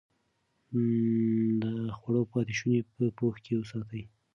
[1.61, 1.63] د
[1.97, 4.03] خوړو پاتې شوني په پوښ کې وساتئ.